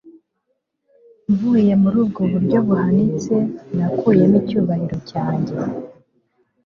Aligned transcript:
mvuye 1.31 1.73
muri 1.81 1.97
ubwo 2.03 2.21
buryo 2.31 2.57
buhanitse 2.67 3.35
nakuyemo 3.75 4.35
icyubahiro 4.41 4.97
cyanjye 5.09 5.55